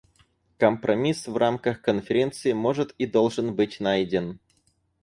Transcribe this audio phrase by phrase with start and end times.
[0.57, 4.39] Компромисс в рамках Конференции может и должен быть найден.